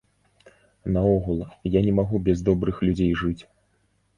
[0.95, 1.43] Наогул,
[1.75, 3.43] я не магу без добрых людзей жыць.